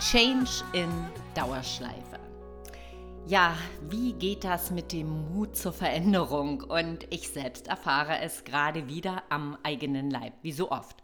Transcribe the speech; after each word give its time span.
Change 0.00 0.62
in 0.74 0.88
Dauerschleife. 1.34 2.20
Ja, 3.26 3.56
wie 3.90 4.12
geht 4.12 4.44
das 4.44 4.70
mit 4.70 4.92
dem 4.92 5.34
Mut 5.34 5.56
zur 5.56 5.72
Veränderung? 5.72 6.62
Und 6.62 7.12
ich 7.12 7.30
selbst 7.30 7.66
erfahre 7.66 8.20
es 8.20 8.44
gerade 8.44 8.86
wieder 8.86 9.24
am 9.28 9.58
eigenen 9.64 10.08
Leib, 10.08 10.34
wie 10.42 10.52
so 10.52 10.70
oft. 10.70 11.02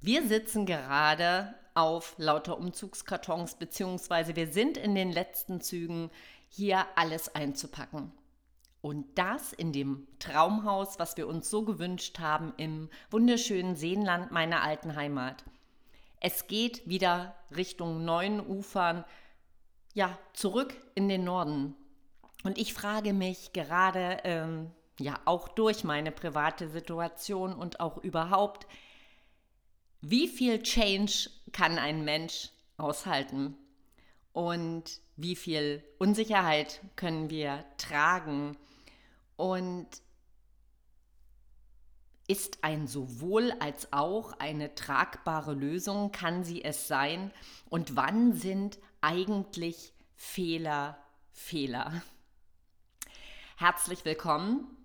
Wir 0.00 0.24
sitzen 0.28 0.64
gerade 0.64 1.52
auf 1.74 2.14
lauter 2.18 2.56
Umzugskartons, 2.56 3.56
beziehungsweise 3.56 4.36
wir 4.36 4.52
sind 4.52 4.76
in 4.76 4.94
den 4.94 5.10
letzten 5.10 5.60
Zügen, 5.60 6.10
hier 6.48 6.86
alles 6.94 7.34
einzupacken. 7.34 8.12
Und 8.80 9.06
das 9.18 9.52
in 9.52 9.72
dem 9.72 10.06
Traumhaus, 10.20 11.00
was 11.00 11.16
wir 11.16 11.26
uns 11.26 11.50
so 11.50 11.64
gewünscht 11.64 12.20
haben, 12.20 12.54
im 12.58 12.90
wunderschönen 13.10 13.74
Seenland 13.74 14.30
meiner 14.30 14.62
alten 14.62 14.94
Heimat. 14.94 15.42
Es 16.20 16.46
geht 16.46 16.88
wieder 16.88 17.34
Richtung 17.54 18.04
neuen 18.04 18.40
Ufern, 18.40 19.04
ja, 19.94 20.18
zurück 20.32 20.74
in 20.94 21.08
den 21.08 21.24
Norden. 21.24 21.74
Und 22.44 22.58
ich 22.58 22.74
frage 22.74 23.12
mich 23.12 23.52
gerade, 23.52 24.18
ähm, 24.24 24.70
ja, 24.98 25.18
auch 25.24 25.48
durch 25.48 25.84
meine 25.84 26.12
private 26.12 26.68
Situation 26.68 27.52
und 27.52 27.80
auch 27.80 27.98
überhaupt, 27.98 28.66
wie 30.00 30.28
viel 30.28 30.62
Change 30.62 31.30
kann 31.52 31.78
ein 31.78 32.04
Mensch 32.04 32.50
aushalten? 32.76 33.56
Und 34.32 35.00
wie 35.16 35.34
viel 35.34 35.82
Unsicherheit 35.98 36.80
können 36.94 37.30
wir 37.30 37.64
tragen? 37.76 38.56
Und 39.36 39.88
ist 42.28 42.62
ein 42.62 42.86
sowohl 42.86 43.52
als 43.58 43.92
auch 43.92 44.38
eine 44.38 44.74
tragbare 44.74 45.54
Lösung? 45.54 46.12
Kann 46.12 46.44
sie 46.44 46.62
es 46.62 46.86
sein? 46.86 47.32
Und 47.70 47.96
wann 47.96 48.34
sind 48.34 48.78
eigentlich 49.00 49.94
Fehler 50.14 50.98
Fehler? 51.32 52.02
Herzlich 53.56 54.04
willkommen. 54.04 54.76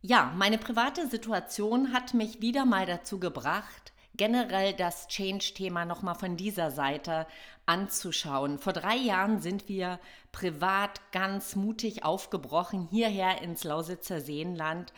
Ja, 0.00 0.32
meine 0.36 0.58
private 0.58 1.08
Situation 1.08 1.92
hat 1.92 2.14
mich 2.14 2.40
wieder 2.40 2.64
mal 2.64 2.86
dazu 2.86 3.18
gebracht, 3.18 3.92
generell 4.14 4.74
das 4.74 5.08
Change-Thema 5.08 5.84
nochmal 5.84 6.14
von 6.14 6.36
dieser 6.36 6.70
Seite 6.70 7.26
anzuschauen. 7.66 8.58
Vor 8.58 8.72
drei 8.72 8.96
Jahren 8.96 9.40
sind 9.40 9.68
wir 9.68 9.98
privat 10.30 11.00
ganz 11.10 11.56
mutig 11.56 12.04
aufgebrochen, 12.04 12.88
hierher 12.90 13.42
ins 13.42 13.64
Lausitzer 13.64 14.20
Seenland, 14.20 14.92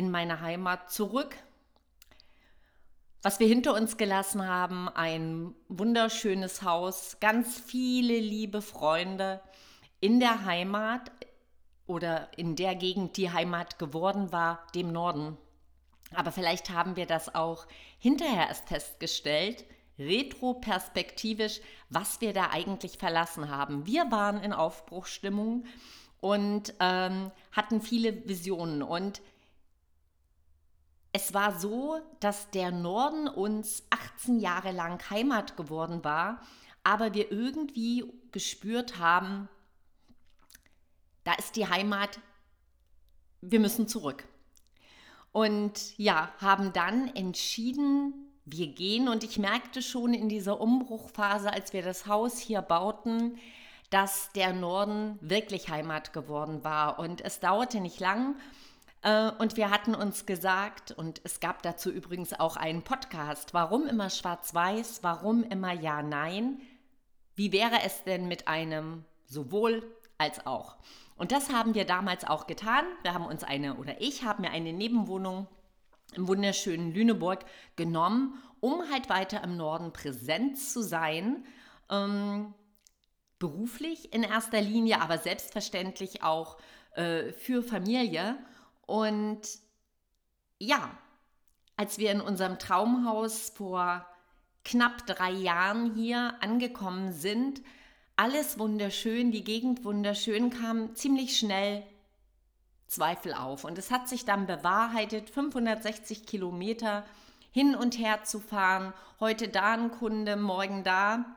in 0.00 0.10
meine 0.10 0.40
Heimat 0.40 0.90
zurück. 0.90 1.36
Was 3.20 3.38
wir 3.38 3.46
hinter 3.46 3.74
uns 3.74 3.98
gelassen 3.98 4.48
haben, 4.48 4.88
ein 4.88 5.54
wunderschönes 5.68 6.62
Haus, 6.62 7.18
ganz 7.20 7.60
viele 7.60 8.18
liebe 8.18 8.62
Freunde 8.62 9.42
in 10.00 10.18
der 10.18 10.46
Heimat 10.46 11.12
oder 11.86 12.30
in 12.38 12.56
der 12.56 12.76
Gegend, 12.76 13.18
die 13.18 13.30
Heimat 13.30 13.78
geworden 13.78 14.32
war, 14.32 14.66
dem 14.74 14.90
Norden. 14.90 15.36
Aber 16.14 16.32
vielleicht 16.32 16.70
haben 16.70 16.96
wir 16.96 17.04
das 17.04 17.34
auch 17.34 17.66
hinterher 17.98 18.48
erst 18.48 18.68
festgestellt, 18.68 19.66
retroperspektivisch, 19.98 21.60
was 21.90 22.22
wir 22.22 22.32
da 22.32 22.48
eigentlich 22.52 22.96
verlassen 22.96 23.50
haben. 23.50 23.86
Wir 23.86 24.10
waren 24.10 24.42
in 24.42 24.54
Aufbruchsstimmung 24.54 25.66
und 26.20 26.72
ähm, 26.80 27.30
hatten 27.52 27.82
viele 27.82 28.26
Visionen. 28.26 28.82
Und 28.82 29.20
es 31.12 31.34
war 31.34 31.58
so, 31.58 32.00
dass 32.20 32.50
der 32.50 32.70
Norden 32.70 33.28
uns 33.28 33.82
18 33.90 34.38
Jahre 34.38 34.70
lang 34.70 35.10
Heimat 35.10 35.56
geworden 35.56 36.04
war, 36.04 36.42
aber 36.84 37.14
wir 37.14 37.30
irgendwie 37.32 38.04
gespürt 38.32 38.98
haben, 38.98 39.48
da 41.24 41.32
ist 41.34 41.56
die 41.56 41.68
Heimat, 41.68 42.20
wir 43.40 43.60
müssen 43.60 43.88
zurück. 43.88 44.24
Und 45.32 45.96
ja, 45.98 46.32
haben 46.38 46.72
dann 46.72 47.14
entschieden, 47.14 48.30
wir 48.44 48.68
gehen. 48.68 49.08
Und 49.08 49.22
ich 49.24 49.38
merkte 49.38 49.82
schon 49.82 50.14
in 50.14 50.28
dieser 50.28 50.60
Umbruchphase, 50.60 51.52
als 51.52 51.72
wir 51.72 51.82
das 51.82 52.06
Haus 52.06 52.38
hier 52.38 52.62
bauten, 52.62 53.38
dass 53.90 54.30
der 54.32 54.52
Norden 54.52 55.18
wirklich 55.20 55.68
Heimat 55.68 56.12
geworden 56.12 56.64
war. 56.64 56.98
Und 56.98 57.20
es 57.20 57.40
dauerte 57.40 57.80
nicht 57.80 58.00
lang. 58.00 58.36
Äh, 59.02 59.30
und 59.38 59.56
wir 59.56 59.70
hatten 59.70 59.94
uns 59.94 60.26
gesagt, 60.26 60.92
und 60.92 61.20
es 61.24 61.40
gab 61.40 61.62
dazu 61.62 61.90
übrigens 61.90 62.38
auch 62.38 62.56
einen 62.56 62.82
Podcast, 62.82 63.54
warum 63.54 63.86
immer 63.86 64.10
schwarz-weiß, 64.10 65.02
warum 65.02 65.44
immer 65.44 65.72
ja-nein, 65.72 66.60
wie 67.36 67.52
wäre 67.52 67.82
es 67.84 68.04
denn 68.04 68.28
mit 68.28 68.48
einem 68.48 69.04
sowohl 69.26 69.82
als 70.18 70.44
auch? 70.46 70.76
Und 71.16 71.32
das 71.32 71.50
haben 71.50 71.74
wir 71.74 71.84
damals 71.84 72.24
auch 72.24 72.46
getan. 72.46 72.84
Wir 73.02 73.14
haben 73.14 73.26
uns 73.26 73.44
eine, 73.44 73.76
oder 73.76 74.00
ich 74.00 74.24
habe 74.24 74.42
mir 74.42 74.50
eine 74.50 74.72
Nebenwohnung 74.72 75.46
im 76.14 76.28
wunderschönen 76.28 76.92
Lüneburg 76.92 77.44
genommen, 77.76 78.42
um 78.60 78.82
halt 78.90 79.08
weiter 79.08 79.42
im 79.44 79.56
Norden 79.56 79.92
präsent 79.92 80.58
zu 80.58 80.82
sein. 80.82 81.44
Ähm, 81.90 82.54
beruflich 83.38 84.12
in 84.12 84.22
erster 84.22 84.60
Linie, 84.60 85.00
aber 85.00 85.18
selbstverständlich 85.18 86.22
auch 86.22 86.58
äh, 86.94 87.32
für 87.32 87.62
Familie. 87.62 88.36
Und 88.90 89.42
ja, 90.58 90.90
als 91.76 91.98
wir 91.98 92.10
in 92.10 92.20
unserem 92.20 92.58
Traumhaus 92.58 93.50
vor 93.50 94.04
knapp 94.64 95.06
drei 95.06 95.30
Jahren 95.30 95.94
hier 95.94 96.34
angekommen 96.40 97.12
sind, 97.12 97.62
alles 98.16 98.58
wunderschön, 98.58 99.30
die 99.30 99.44
Gegend 99.44 99.84
wunderschön, 99.84 100.50
kam 100.50 100.96
ziemlich 100.96 101.38
schnell 101.38 101.84
Zweifel 102.88 103.32
auf. 103.32 103.62
Und 103.62 103.78
es 103.78 103.92
hat 103.92 104.08
sich 104.08 104.24
dann 104.24 104.48
bewahrheitet, 104.48 105.30
560 105.30 106.26
Kilometer 106.26 107.04
hin 107.52 107.76
und 107.76 107.96
her 107.96 108.24
zu 108.24 108.40
fahren, 108.40 108.92
heute 109.20 109.46
da 109.46 109.74
ein 109.74 109.92
Kunde, 109.92 110.34
morgen 110.34 110.82
da, 110.82 111.36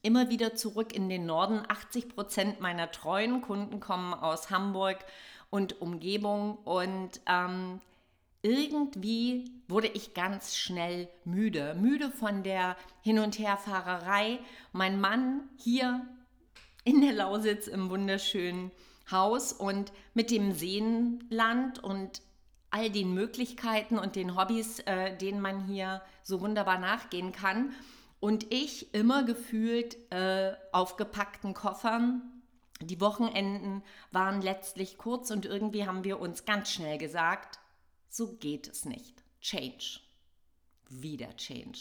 immer 0.00 0.30
wieder 0.30 0.54
zurück 0.54 0.94
in 0.94 1.10
den 1.10 1.26
Norden. 1.26 1.64
80 1.68 2.08
Prozent 2.08 2.60
meiner 2.60 2.90
treuen 2.90 3.42
Kunden 3.42 3.78
kommen 3.78 4.14
aus 4.14 4.48
Hamburg 4.48 5.04
und 5.50 5.80
Umgebung 5.80 6.58
und 6.64 7.20
ähm, 7.26 7.80
irgendwie 8.42 9.50
wurde 9.66 9.88
ich 9.88 10.14
ganz 10.14 10.56
schnell 10.56 11.08
müde. 11.24 11.74
Müde 11.78 12.10
von 12.10 12.42
der 12.42 12.76
Hin- 13.02 13.18
und 13.18 13.38
Herfahrerei. 13.38 14.38
Mein 14.72 15.00
Mann 15.00 15.48
hier 15.56 16.06
in 16.84 17.00
der 17.00 17.12
Lausitz 17.12 17.66
im 17.66 17.90
wunderschönen 17.90 18.70
Haus 19.10 19.52
und 19.52 19.92
mit 20.14 20.30
dem 20.30 20.52
Seenland 20.52 21.82
und 21.82 22.22
all 22.70 22.90
den 22.90 23.12
Möglichkeiten 23.14 23.98
und 23.98 24.14
den 24.16 24.36
Hobbys, 24.36 24.80
äh, 24.80 25.16
denen 25.16 25.40
man 25.40 25.66
hier 25.66 26.02
so 26.22 26.40
wunderbar 26.40 26.78
nachgehen 26.78 27.32
kann. 27.32 27.72
Und 28.20 28.52
ich 28.52 28.94
immer 28.94 29.24
gefühlt 29.24 29.96
äh, 30.10 30.52
aufgepackten 30.72 31.54
Koffern. 31.54 32.37
Die 32.80 33.00
Wochenenden 33.00 33.82
waren 34.12 34.40
letztlich 34.40 34.98
kurz 34.98 35.30
und 35.30 35.44
irgendwie 35.46 35.86
haben 35.86 36.04
wir 36.04 36.20
uns 36.20 36.44
ganz 36.44 36.70
schnell 36.70 36.98
gesagt, 36.98 37.58
so 38.08 38.36
geht 38.36 38.68
es 38.68 38.84
nicht. 38.84 39.22
Change. 39.40 40.00
Wieder 40.88 41.36
Change. 41.36 41.78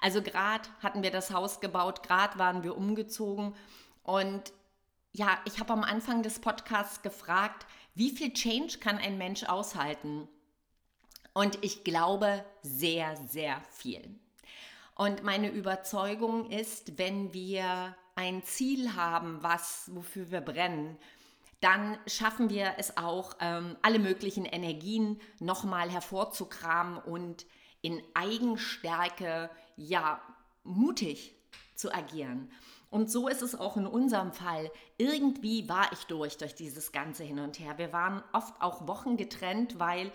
Also 0.00 0.22
gerade 0.22 0.68
hatten 0.80 1.02
wir 1.02 1.10
das 1.10 1.32
Haus 1.32 1.60
gebaut, 1.60 2.02
gerade 2.02 2.38
waren 2.38 2.62
wir 2.62 2.76
umgezogen 2.76 3.54
und 4.02 4.52
ja, 5.12 5.38
ich 5.44 5.60
habe 5.60 5.72
am 5.72 5.84
Anfang 5.84 6.22
des 6.22 6.40
Podcasts 6.40 7.02
gefragt, 7.02 7.66
wie 7.94 8.10
viel 8.10 8.32
Change 8.32 8.78
kann 8.78 8.98
ein 8.98 9.16
Mensch 9.16 9.44
aushalten? 9.44 10.28
Und 11.32 11.58
ich 11.62 11.84
glaube 11.84 12.44
sehr, 12.62 13.16
sehr 13.16 13.60
viel. 13.70 14.18
Und 14.96 15.22
meine 15.22 15.50
Überzeugung 15.50 16.50
ist, 16.50 16.98
wenn 16.98 17.32
wir 17.32 17.96
ein 18.14 18.42
Ziel 18.44 18.94
haben, 18.94 19.42
was, 19.42 19.90
wofür 19.94 20.30
wir 20.30 20.40
brennen, 20.40 20.98
dann 21.60 21.98
schaffen 22.06 22.50
wir 22.50 22.74
es 22.76 22.96
auch, 22.96 23.36
ähm, 23.40 23.76
alle 23.82 23.98
möglichen 23.98 24.44
Energien 24.44 25.20
nochmal 25.40 25.90
hervorzukramen 25.90 26.98
und 26.98 27.46
in 27.80 28.02
Eigenstärke, 28.14 29.50
ja, 29.76 30.20
mutig 30.62 31.34
zu 31.74 31.92
agieren. 31.92 32.50
Und 32.90 33.10
so 33.10 33.28
ist 33.28 33.42
es 33.42 33.58
auch 33.58 33.76
in 33.76 33.86
unserem 33.86 34.32
Fall. 34.32 34.70
Irgendwie 34.98 35.68
war 35.68 35.92
ich 35.92 36.04
durch, 36.04 36.36
durch 36.36 36.54
dieses 36.54 36.92
ganze 36.92 37.24
Hin 37.24 37.40
und 37.40 37.58
Her. 37.58 37.76
Wir 37.76 37.92
waren 37.92 38.22
oft 38.32 38.60
auch 38.60 38.86
Wochen 38.86 39.16
getrennt, 39.16 39.78
weil 39.80 40.12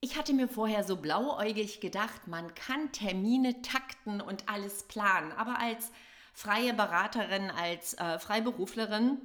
ich 0.00 0.16
hatte 0.16 0.32
mir 0.32 0.48
vorher 0.48 0.84
so 0.84 0.96
blauäugig 0.96 1.80
gedacht, 1.80 2.26
man 2.26 2.54
kann 2.54 2.92
Termine 2.92 3.60
takten 3.60 4.20
und 4.20 4.48
alles 4.48 4.84
planen. 4.84 5.32
Aber 5.32 5.58
als 5.58 5.90
freie 6.36 6.74
Beraterin, 6.74 7.50
als 7.50 7.94
äh, 7.94 8.18
Freiberuflerin 8.18 9.18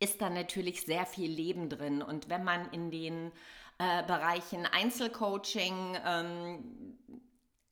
ist 0.00 0.22
da 0.22 0.30
natürlich 0.30 0.80
sehr 0.80 1.04
viel 1.04 1.30
Leben 1.30 1.68
drin. 1.68 2.00
Und 2.00 2.30
wenn 2.30 2.42
man 2.42 2.70
in 2.70 2.90
den 2.90 3.30
äh, 3.76 4.02
Bereichen 4.04 4.64
Einzelcoaching, 4.64 5.98
ähm, 6.06 6.98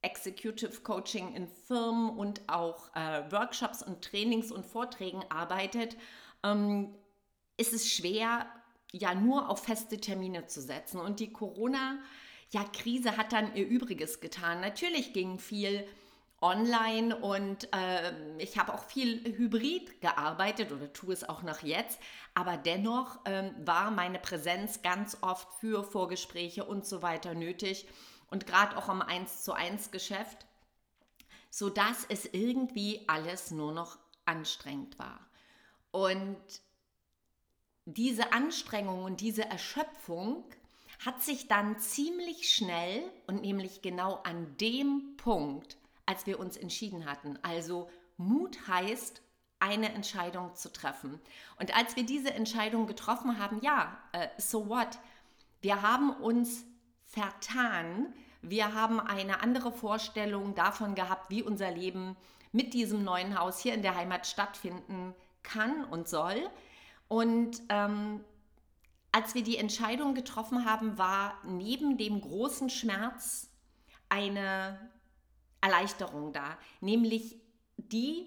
Executive 0.02 0.82
Coaching 0.82 1.34
in 1.34 1.48
Firmen 1.48 2.10
und 2.10 2.42
auch 2.48 2.94
äh, 2.94 3.32
Workshops 3.32 3.82
und 3.82 4.04
Trainings 4.04 4.52
und 4.52 4.66
Vorträgen 4.66 5.24
arbeitet, 5.30 5.96
ähm, 6.44 6.94
ist 7.56 7.72
es 7.72 7.90
schwer, 7.90 8.46
ja 8.92 9.14
nur 9.14 9.48
auf 9.48 9.64
feste 9.64 9.98
Termine 9.98 10.46
zu 10.48 10.60
setzen. 10.60 11.00
Und 11.00 11.18
die 11.18 11.32
Corona-Krise 11.32 13.08
ja, 13.08 13.16
hat 13.16 13.32
dann 13.32 13.56
ihr 13.56 13.66
Übriges 13.66 14.20
getan. 14.20 14.60
Natürlich 14.60 15.14
ging 15.14 15.38
viel 15.38 15.86
online 16.40 17.16
und 17.16 17.68
äh, 17.74 18.12
ich 18.38 18.58
habe 18.58 18.72
auch 18.72 18.84
viel 18.84 19.22
hybrid 19.36 20.00
gearbeitet 20.00 20.72
oder 20.72 20.92
tue 20.92 21.12
es 21.12 21.28
auch 21.28 21.42
noch 21.42 21.62
jetzt, 21.62 21.98
aber 22.34 22.56
dennoch 22.56 23.24
äh, 23.26 23.50
war 23.58 23.90
meine 23.90 24.18
Präsenz 24.18 24.80
ganz 24.82 25.18
oft 25.20 25.52
für 25.60 25.84
Vorgespräche 25.84 26.64
und 26.64 26.86
so 26.86 27.02
weiter 27.02 27.34
nötig 27.34 27.86
und 28.30 28.46
gerade 28.46 28.76
auch 28.76 28.88
am 28.88 29.02
1 29.02 29.42
zu 29.42 29.52
1 29.52 29.90
Geschäft, 29.90 30.46
sodass 31.50 32.06
es 32.08 32.24
irgendwie 32.26 33.04
alles 33.06 33.50
nur 33.50 33.72
noch 33.72 33.98
anstrengend 34.24 34.98
war. 34.98 35.20
Und 35.90 36.38
diese 37.84 38.32
Anstrengung 38.32 39.04
und 39.04 39.20
diese 39.20 39.44
Erschöpfung 39.44 40.44
hat 41.04 41.22
sich 41.22 41.48
dann 41.48 41.78
ziemlich 41.78 42.52
schnell 42.52 43.02
und 43.26 43.42
nämlich 43.42 43.82
genau 43.82 44.20
an 44.22 44.56
dem 44.58 45.16
Punkt, 45.16 45.76
als 46.10 46.26
wir 46.26 46.40
uns 46.40 46.56
entschieden 46.56 47.08
hatten. 47.08 47.38
Also 47.42 47.88
Mut 48.16 48.66
heißt, 48.66 49.22
eine 49.60 49.92
Entscheidung 49.92 50.56
zu 50.56 50.72
treffen. 50.72 51.20
Und 51.56 51.76
als 51.76 51.94
wir 51.94 52.04
diese 52.04 52.34
Entscheidung 52.34 52.88
getroffen 52.88 53.38
haben, 53.38 53.60
ja, 53.62 53.96
äh, 54.10 54.26
so 54.36 54.68
what? 54.68 54.98
Wir 55.60 55.82
haben 55.82 56.10
uns 56.10 56.64
vertan. 57.04 58.12
Wir 58.42 58.74
haben 58.74 58.98
eine 58.98 59.40
andere 59.40 59.70
Vorstellung 59.70 60.56
davon 60.56 60.96
gehabt, 60.96 61.30
wie 61.30 61.44
unser 61.44 61.70
Leben 61.70 62.16
mit 62.50 62.74
diesem 62.74 63.04
neuen 63.04 63.38
Haus 63.38 63.60
hier 63.60 63.74
in 63.74 63.82
der 63.82 63.94
Heimat 63.94 64.26
stattfinden 64.26 65.14
kann 65.44 65.84
und 65.84 66.08
soll. 66.08 66.50
Und 67.06 67.62
ähm, 67.68 68.24
als 69.12 69.36
wir 69.36 69.44
die 69.44 69.58
Entscheidung 69.58 70.14
getroffen 70.14 70.64
haben, 70.64 70.98
war 70.98 71.34
neben 71.44 71.98
dem 71.98 72.20
großen 72.20 72.68
Schmerz 72.68 73.48
eine 74.08 74.90
Erleichterung 75.60 76.32
da, 76.32 76.56
nämlich 76.80 77.36
die, 77.76 78.26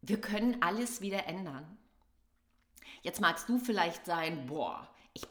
wir 0.00 0.20
können 0.20 0.62
alles 0.62 1.00
wieder 1.00 1.26
ändern. 1.26 1.78
Jetzt 3.02 3.20
magst 3.20 3.48
du 3.48 3.58
vielleicht 3.58 4.06
sein, 4.06 4.46
boah, 4.46 4.88
ich 5.12 5.22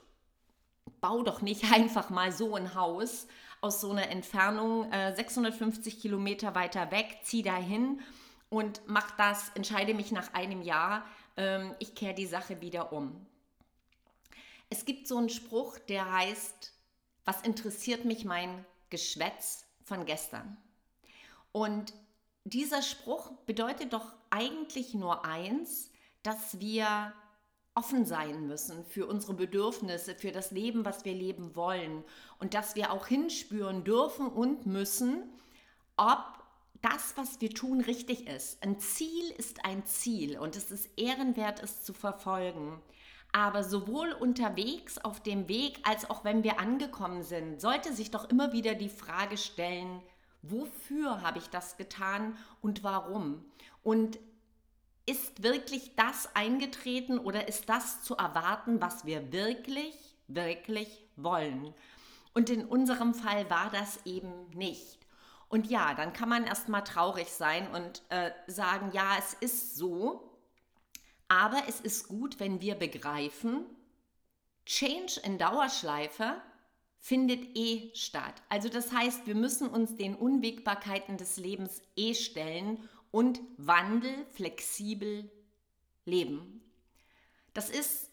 baue 0.99 1.23
doch 1.23 1.41
nicht 1.41 1.71
einfach 1.71 2.09
mal 2.09 2.31
so 2.31 2.55
ein 2.55 2.75
Haus 2.75 3.27
aus 3.61 3.79
so 3.79 3.91
einer 3.91 4.09
Entfernung 4.09 4.91
äh, 4.91 5.15
650 5.15 6.01
Kilometer 6.01 6.55
weiter 6.55 6.91
weg, 6.91 7.19
zieh 7.23 7.43
dahin 7.43 8.01
und 8.49 8.81
mach 8.87 9.11
das, 9.11 9.49
entscheide 9.55 9.93
mich 9.93 10.11
nach 10.11 10.33
einem 10.33 10.61
Jahr, 10.61 11.05
ähm, 11.37 11.75
ich 11.79 11.95
kehre 11.95 12.15
die 12.15 12.25
Sache 12.25 12.59
wieder 12.59 12.91
um. 12.91 13.25
Es 14.69 14.85
gibt 14.85 15.07
so 15.07 15.17
einen 15.17 15.29
Spruch, 15.29 15.77
der 15.79 16.11
heißt, 16.11 16.73
was 17.25 17.41
interessiert 17.41 18.05
mich 18.05 18.25
mein 18.25 18.65
Geschwätz 18.89 19.65
von 19.91 20.05
gestern. 20.05 20.55
Und 21.51 21.93
dieser 22.45 22.81
Spruch 22.81 23.29
bedeutet 23.45 23.91
doch 23.91 24.13
eigentlich 24.29 24.93
nur 24.93 25.25
eins, 25.25 25.91
dass 26.23 26.61
wir 26.61 27.11
offen 27.75 28.05
sein 28.05 28.47
müssen 28.47 28.85
für 28.85 29.05
unsere 29.05 29.33
Bedürfnisse, 29.33 30.15
für 30.15 30.31
das 30.31 30.51
Leben, 30.51 30.85
was 30.85 31.03
wir 31.03 31.13
leben 31.13 31.57
wollen 31.57 32.05
und 32.39 32.53
dass 32.53 32.75
wir 32.75 32.93
auch 32.93 33.07
hinspüren 33.07 33.83
dürfen 33.83 34.27
und 34.27 34.65
müssen, 34.65 35.23
ob 35.97 36.23
das, 36.81 37.17
was 37.17 37.41
wir 37.41 37.49
tun, 37.49 37.81
richtig 37.81 38.27
ist. 38.27 38.63
Ein 38.63 38.79
Ziel 38.79 39.29
ist 39.37 39.65
ein 39.65 39.85
Ziel 39.85 40.39
und 40.39 40.55
es 40.55 40.71
ist 40.71 40.89
ehrenwert, 40.97 41.61
es 41.61 41.83
zu 41.83 41.91
verfolgen. 41.93 42.81
Aber 43.33 43.63
sowohl 43.63 44.11
unterwegs 44.11 44.97
auf 44.97 45.21
dem 45.21 45.47
Weg 45.47 45.79
als 45.83 46.09
auch 46.09 46.23
wenn 46.23 46.43
wir 46.43 46.59
angekommen 46.59 47.23
sind, 47.23 47.61
sollte 47.61 47.93
sich 47.93 48.11
doch 48.11 48.29
immer 48.29 48.51
wieder 48.51 48.75
die 48.75 48.89
Frage 48.89 49.37
stellen, 49.37 50.01
wofür 50.41 51.21
habe 51.21 51.37
ich 51.37 51.49
das 51.49 51.77
getan 51.77 52.37
und 52.61 52.83
warum? 52.83 53.45
Und 53.83 54.19
ist 55.05 55.43
wirklich 55.43 55.95
das 55.95 56.29
eingetreten 56.35 57.19
oder 57.19 57.47
ist 57.47 57.69
das 57.69 58.03
zu 58.03 58.15
erwarten, 58.15 58.81
was 58.81 59.05
wir 59.05 59.31
wirklich, 59.31 59.95
wirklich 60.27 61.05
wollen? 61.15 61.73
Und 62.33 62.49
in 62.49 62.65
unserem 62.65 63.13
Fall 63.13 63.49
war 63.49 63.69
das 63.71 64.05
eben 64.05 64.49
nicht. 64.53 64.99
Und 65.49 65.67
ja, 65.67 65.93
dann 65.95 66.13
kann 66.13 66.29
man 66.29 66.45
erstmal 66.45 66.83
traurig 66.83 67.29
sein 67.29 67.69
und 67.71 68.03
äh, 68.09 68.31
sagen, 68.47 68.91
ja, 68.93 69.17
es 69.19 69.33
ist 69.33 69.75
so, 69.75 70.30
aber 71.31 71.63
es 71.69 71.79
ist 71.79 72.09
gut, 72.09 72.41
wenn 72.41 72.59
wir 72.59 72.75
begreifen, 72.75 73.65
Change 74.65 75.21
in 75.23 75.37
Dauerschleife 75.37 76.41
findet 76.99 77.55
eh 77.55 77.89
statt. 77.95 78.33
Also 78.49 78.67
das 78.67 78.91
heißt, 78.91 79.27
wir 79.27 79.35
müssen 79.35 79.69
uns 79.69 79.95
den 79.95 80.13
Unwägbarkeiten 80.13 81.15
des 81.15 81.37
Lebens 81.37 81.81
eh 81.95 82.15
stellen 82.15 82.79
und 83.11 83.39
Wandel 83.55 84.25
flexibel 84.31 85.31
leben. 86.03 86.61
Das 87.53 87.69
ist 87.69 88.09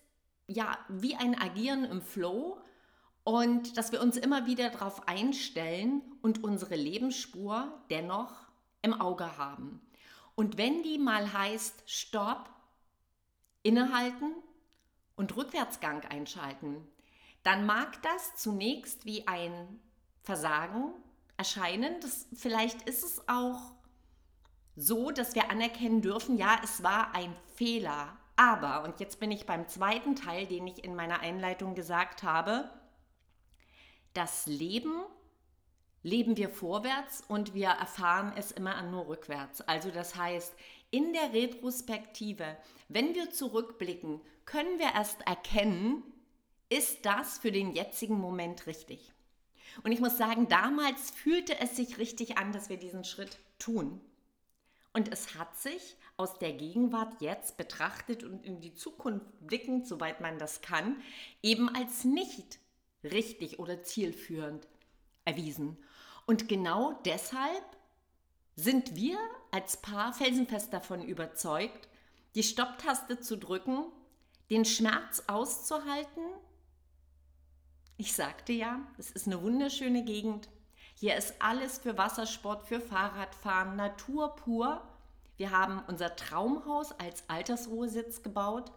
ja 0.47 0.79
wie 0.89 1.17
ein 1.17 1.37
Agieren 1.41 1.87
im 1.87 2.03
Flow 2.03 2.57
und 3.25 3.77
dass 3.77 3.91
wir 3.91 4.01
uns 4.01 4.17
immer 4.17 4.47
wieder 4.47 4.71
darauf 4.71 5.09
einstellen 5.09 6.03
und 6.23 6.45
unsere 6.45 6.77
Lebensspur 6.77 7.83
dennoch 7.91 8.33
im 8.83 8.95
Auge 8.95 9.37
haben. 9.37 9.81
Und 10.37 10.57
wenn 10.57 10.85
die 10.85 10.99
mal 10.99 11.33
heißt, 11.33 11.83
stopp, 11.85 12.49
innehalten 13.63 14.35
und 15.17 15.37
Rückwärtsgang 15.37 16.05
einschalten, 16.07 16.87
dann 17.43 17.67
mag 17.67 18.03
das 18.03 18.37
zunächst 18.37 19.05
wie 19.05 19.27
ein 19.27 19.81
Versagen 20.23 20.93
erscheinen. 21.37 22.01
Das, 22.01 22.27
vielleicht 22.35 22.83
ist 22.83 23.05
es 23.05 23.29
auch 23.29 23.61
so, 24.77 25.11
dass 25.11 25.35
wir 25.35 25.51
anerkennen 25.51 26.03
dürfen, 26.03 26.37
ja, 26.37 26.61
es 26.63 26.83
war 26.83 27.15
ein 27.15 27.35
Fehler. 27.55 28.17
Aber, 28.37 28.85
und 28.85 29.01
jetzt 29.01 29.19
bin 29.19 29.33
ich 29.33 29.47
beim 29.47 29.67
zweiten 29.67 30.15
Teil, 30.15 30.47
den 30.47 30.67
ich 30.67 30.85
in 30.85 30.95
meiner 30.95 31.21
Einleitung 31.21 31.75
gesagt 31.75 32.23
habe, 32.23 32.71
das 34.15 34.47
Leben 34.47 34.93
leben 36.03 36.37
wir 36.37 36.49
vorwärts 36.49 37.25
und 37.27 37.55
wir 37.55 37.69
erfahren 37.69 38.33
es 38.37 38.53
immer 38.53 38.81
nur 38.83 39.09
rückwärts. 39.09 39.61
Also 39.63 39.91
das 39.91 40.15
heißt, 40.15 40.55
in 40.91 41.13
der 41.13 41.33
Retrospektive, 41.33 42.57
wenn 42.89 43.15
wir 43.15 43.31
zurückblicken, 43.31 44.21
können 44.45 44.79
wir 44.79 44.95
erst 44.95 45.21
erkennen, 45.27 46.03
ist 46.71 47.05
das 47.05 47.39
für 47.39 47.53
den 47.53 47.75
jetzigen 47.75 48.19
Moment 48.19 48.67
richtig. 48.67 49.13
Und 49.83 49.93
ich 49.93 50.01
muss 50.01 50.19
sagen, 50.19 50.49
damals 50.49 51.11
fühlte 51.11 51.59
es 51.61 51.77
sich 51.77 51.99
richtig 51.99 52.39
an, 52.39 52.53
dass 52.53 52.69
wir 52.69 52.77
diesen 52.77 53.05
Schritt 53.05 53.39
tun. 53.59 54.01
Und 54.93 55.13
es 55.13 55.35
hat 55.35 55.57
sich 55.57 55.97
aus 56.17 56.39
der 56.39 56.53
Gegenwart 56.53 57.21
jetzt 57.21 57.57
betrachtet 57.57 58.25
und 58.25 58.45
in 58.45 58.61
die 58.61 58.75
Zukunft 58.75 59.27
blickend, 59.47 59.87
soweit 59.87 60.21
man 60.21 60.39
das 60.39 60.61
kann, 60.63 61.01
eben 61.43 61.69
als 61.69 62.05
nicht 62.05 62.59
richtig 63.05 63.59
oder 63.59 63.85
zielführend 63.85 64.67
erwiesen. 65.25 65.77
Und 66.27 66.49
genau 66.49 67.01
deshalb 67.05 67.78
sind 68.59 68.97
wir 68.97 69.17
als 69.53 69.77
Paar 69.77 70.13
felsenfest 70.13 70.73
davon 70.73 71.01
überzeugt, 71.01 71.89
die 72.35 72.43
Stopptaste 72.43 73.21
zu 73.21 73.39
drücken, 73.39 73.85
den 74.51 74.65
Schmerz 74.65 75.23
auszuhalten. 75.29 76.25
Ich 77.97 78.15
sagte 78.15 78.53
ja, 78.53 78.81
es 78.99 79.13
ist 79.13 79.29
eine 79.29 79.41
wunderschöne 79.43 80.05
Gegend. 80.05 80.49
Hier 80.97 81.17
ist 81.17 81.41
alles 81.41 81.79
für 81.79 81.97
Wassersport, 81.97 82.67
für 82.67 82.81
Fahrradfahren, 82.81 83.77
Natur 83.77 84.35
pur. 84.35 84.83
Wir 85.37 85.53
haben 85.53 85.81
unser 85.87 86.17
Traumhaus 86.17 86.91
als 86.99 87.29
Altersruhesitz 87.29 88.25
gebaut 88.25 88.73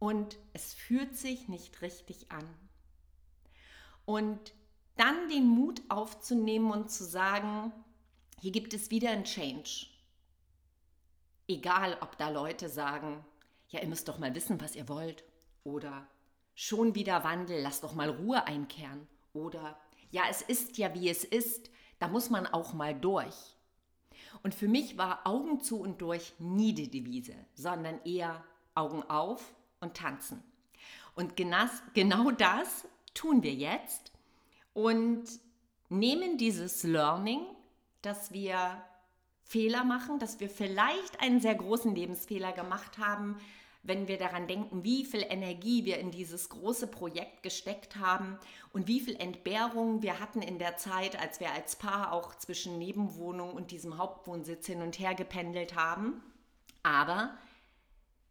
und 0.00 0.36
es 0.52 0.74
fühlt 0.74 1.16
sich 1.16 1.46
nicht 1.46 1.80
richtig 1.80 2.32
an. 2.32 2.48
Und 4.04 4.52
dann 4.96 5.28
den 5.28 5.46
Mut 5.46 5.80
aufzunehmen 5.88 6.72
und 6.72 6.90
zu 6.90 7.04
sagen, 7.04 7.72
hier 8.40 8.52
gibt 8.52 8.74
es 8.74 8.90
wieder 8.90 9.10
ein 9.10 9.24
Change. 9.24 9.86
Egal, 11.46 11.96
ob 12.00 12.16
da 12.18 12.28
Leute 12.30 12.68
sagen, 12.68 13.24
ja, 13.68 13.80
ihr 13.80 13.88
müsst 13.88 14.08
doch 14.08 14.18
mal 14.18 14.34
wissen, 14.34 14.60
was 14.60 14.76
ihr 14.76 14.88
wollt. 14.88 15.24
Oder 15.64 16.06
schon 16.54 16.94
wieder 16.94 17.24
Wandel, 17.24 17.60
lasst 17.60 17.84
doch 17.84 17.94
mal 17.94 18.10
Ruhe 18.10 18.46
einkehren. 18.46 19.06
Oder 19.32 19.78
ja, 20.10 20.22
es 20.30 20.42
ist 20.42 20.78
ja, 20.78 20.94
wie 20.94 21.08
es 21.08 21.24
ist, 21.24 21.70
da 21.98 22.08
muss 22.08 22.30
man 22.30 22.46
auch 22.46 22.72
mal 22.72 22.94
durch. 22.94 23.34
Und 24.42 24.54
für 24.54 24.68
mich 24.68 24.98
war 24.98 25.26
Augen 25.26 25.60
zu 25.60 25.80
und 25.80 26.00
durch 26.00 26.34
nie 26.38 26.74
die 26.74 26.90
Devise, 26.90 27.34
sondern 27.54 28.00
eher 28.04 28.44
Augen 28.74 29.02
auf 29.04 29.54
und 29.80 29.96
tanzen. 29.96 30.42
Und 31.14 31.36
genau 31.36 32.30
das 32.32 32.86
tun 33.14 33.42
wir 33.42 33.54
jetzt 33.54 34.12
und 34.72 35.24
nehmen 35.88 36.36
dieses 36.36 36.82
Learning, 36.82 37.46
dass 38.06 38.32
wir 38.32 38.82
Fehler 39.42 39.84
machen, 39.84 40.18
dass 40.18 40.40
wir 40.40 40.48
vielleicht 40.48 41.20
einen 41.20 41.40
sehr 41.40 41.54
großen 41.54 41.94
Lebensfehler 41.94 42.52
gemacht 42.52 42.98
haben, 42.98 43.38
wenn 43.84 44.08
wir 44.08 44.16
daran 44.16 44.48
denken, 44.48 44.82
wie 44.82 45.04
viel 45.04 45.24
Energie 45.28 45.84
wir 45.84 45.98
in 45.98 46.10
dieses 46.10 46.48
große 46.48 46.86
Projekt 46.86 47.42
gesteckt 47.42 47.96
haben 47.96 48.38
und 48.72 48.88
wie 48.88 48.98
viel 48.98 49.14
Entbehrung 49.16 50.02
wir 50.02 50.20
hatten 50.20 50.40
in 50.40 50.58
der 50.58 50.78
Zeit, 50.78 51.20
als 51.20 51.38
wir 51.38 51.52
als 51.52 51.76
Paar 51.76 52.12
auch 52.12 52.34
zwischen 52.34 52.78
Nebenwohnung 52.78 53.52
und 53.52 53.70
diesem 53.70 53.98
Hauptwohnsitz 53.98 54.66
hin 54.66 54.80
und 54.80 54.98
her 54.98 55.14
gependelt 55.14 55.76
haben. 55.76 56.22
Aber 56.82 57.36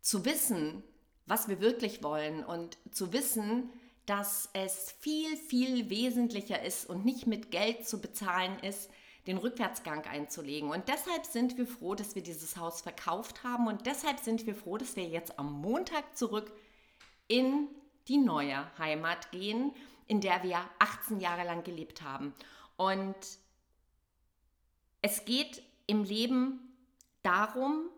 zu 0.01 0.25
wissen, 0.25 0.83
was 1.27 1.47
wir 1.47 1.61
wirklich 1.61 2.01
wollen 2.01 2.43
und 2.43 2.77
zu 2.91 3.13
wissen, 3.13 3.69
dass 4.07 4.49
es 4.53 4.93
viel, 4.99 5.37
viel 5.37 5.89
wesentlicher 5.89 6.63
ist 6.63 6.89
und 6.89 7.05
nicht 7.05 7.27
mit 7.27 7.51
Geld 7.51 7.87
zu 7.87 8.01
bezahlen 8.01 8.57
ist, 8.59 8.89
den 9.27 9.37
Rückwärtsgang 9.37 10.05
einzulegen. 10.05 10.69
Und 10.69 10.87
deshalb 10.87 11.25
sind 11.25 11.57
wir 11.57 11.65
froh, 11.65 11.95
dass 11.95 12.15
wir 12.15 12.23
dieses 12.23 12.57
Haus 12.57 12.81
verkauft 12.81 13.43
haben 13.43 13.67
und 13.67 13.85
deshalb 13.85 14.19
sind 14.19 14.45
wir 14.45 14.55
froh, 14.55 14.77
dass 14.77 14.95
wir 14.95 15.05
jetzt 15.05 15.39
am 15.39 15.51
Montag 15.61 16.17
zurück 16.17 16.51
in 17.27 17.67
die 18.07 18.17
neue 18.17 18.65
Heimat 18.77 19.31
gehen, 19.31 19.73
in 20.07 20.19
der 20.19 20.43
wir 20.43 20.59
18 20.79 21.19
Jahre 21.19 21.45
lang 21.45 21.63
gelebt 21.63 22.01
haben. 22.01 22.33
Und 22.75 23.15
es 25.01 25.23
geht 25.25 25.63
im 25.87 26.03
Leben 26.03 26.59
darum 27.21 27.89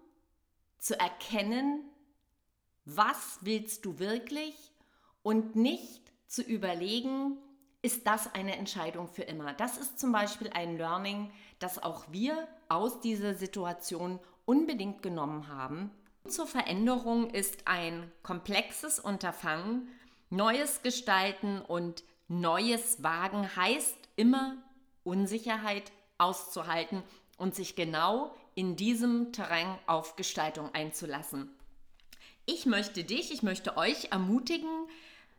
zu 0.77 0.99
erkennen, 0.99 1.83
was 2.85 3.39
willst 3.41 3.85
du 3.85 3.97
wirklich 3.97 4.55
und 5.23 5.55
nicht 5.55 6.01
zu 6.27 6.43
überlegen, 6.43 7.37
ist 7.85 8.07
das 8.07 8.33
eine 8.33 8.57
Entscheidung 8.57 9.07
für 9.07 9.21
immer. 9.21 9.53
Das 9.53 9.77
ist 9.77 9.99
zum 9.99 10.11
Beispiel 10.11 10.49
ein 10.49 10.75
Learning, 10.75 11.29
das 11.59 11.83
auch 11.83 12.05
wir 12.09 12.47
aus 12.67 12.99
dieser 12.99 13.35
Situation 13.35 14.19
unbedingt 14.45 15.03
genommen 15.03 15.49
haben. 15.49 15.91
Zur 16.27 16.47
Veränderung 16.47 17.29
ist 17.29 17.67
ein 17.67 18.11
komplexes 18.23 18.99
Unterfangen. 18.99 19.87
Neues 20.31 20.81
gestalten 20.81 21.61
und 21.61 22.03
Neues 22.27 23.03
wagen 23.03 23.55
heißt 23.55 23.95
immer 24.15 24.57
Unsicherheit 25.03 25.91
auszuhalten 26.17 27.03
und 27.37 27.53
sich 27.53 27.75
genau 27.75 28.33
in 28.55 28.75
diesem 28.75 29.31
Terrain 29.31 29.77
auf 29.85 30.15
Gestaltung 30.15 30.73
einzulassen. 30.73 31.51
Ich 32.47 32.65
möchte 32.65 33.03
dich, 33.03 33.31
ich 33.31 33.43
möchte 33.43 33.77
euch 33.77 34.11
ermutigen, 34.11 34.87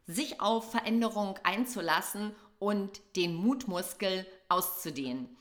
sich 0.07 0.41
auf 0.41 0.71
Veränderung 0.71 1.39
einzulassen 1.43 2.35
und 2.59 3.01
den 3.17 3.35
Mutmuskel 3.35 4.27
auszudehnen. 4.49 5.37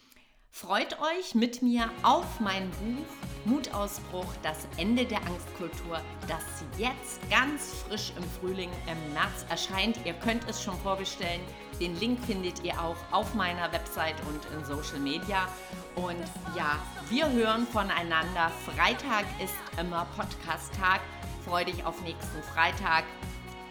Freut 0.57 1.01
euch 1.01 1.36
mit 1.36 1.62
mir 1.62 1.89
auf 2.01 2.39
mein 2.39 2.72
Buch 2.72 3.05
Mutausbruch, 3.43 4.34
das 4.41 4.69
Ende 4.77 5.05
der 5.05 5.17
Angstkultur, 5.17 6.00
das 6.29 6.43
jetzt 6.77 7.19
ganz 7.29 7.74
frisch 7.86 8.13
im 8.17 8.24
Frühling 8.24 8.69
im 8.89 9.13
März 9.13 9.45
erscheint. 9.50 10.00
Ihr 10.05 10.13
könnt 10.13 10.48
es 10.50 10.63
schon 10.63 10.79
vorbestellen. 10.79 11.41
Den 11.81 12.00
Link 12.00 12.24
findet 12.24 12.63
ihr 12.63 12.81
auch 12.81 12.95
auf 13.12 13.34
meiner 13.34 13.69
Website 13.74 14.15
und 14.29 14.39
in 14.57 14.63
Social 14.63 15.00
Media. 15.00 15.45
Und 15.95 16.24
ja, 16.55 16.79
wir 17.10 17.29
hören 17.29 17.67
voneinander. 17.67 18.50
Freitag 18.65 19.25
ist 19.43 19.55
immer 19.77 20.07
Podcast-Tag. 20.15 21.01
Freue 21.43 21.65
dich 21.65 21.84
auf 21.84 22.01
nächsten 22.01 22.41
Freitag. 22.41 23.03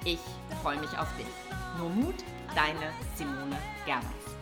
Ich 0.04 0.20
freue 0.62 0.78
mich 0.78 0.98
auf 0.98 1.08
dich. 1.16 1.26
Nur 1.78 1.88
Mut, 1.88 2.16
deine 2.54 2.92
Simone 3.16 3.56
Gerweis. 3.86 4.34